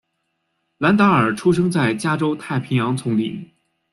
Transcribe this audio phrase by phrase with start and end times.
[0.79, 3.47] 兰达尔出生在加州太平洋丛林。